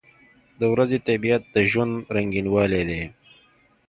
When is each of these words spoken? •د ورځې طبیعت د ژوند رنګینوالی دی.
•د 0.59 0.61
ورځې 0.73 0.97
طبیعت 1.07 1.43
د 1.53 1.55
ژوند 1.71 1.93
رنګینوالی 2.15 2.83
دی. 2.89 3.03